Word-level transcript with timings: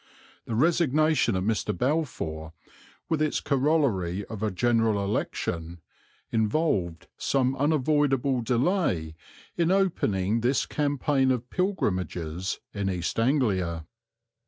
The 0.45 0.55
resignation 0.55 1.35
of 1.35 1.43
Mr. 1.43 1.77
Balfour, 1.77 2.53
with 3.07 3.21
its 3.21 3.39
corollary 3.39 4.25
of 4.25 4.41
a 4.41 4.49
General 4.49 5.05
Election, 5.05 5.79
involved 6.31 7.05
some 7.19 7.55
unavoidable 7.55 8.41
delay 8.41 9.13
in 9.57 9.69
opening 9.69 10.41
this 10.41 10.65
campaign 10.65 11.29
of 11.29 11.51
pilgrimages 11.51 12.59
in 12.73 12.89
East 12.89 13.19
Anglia. 13.19 13.85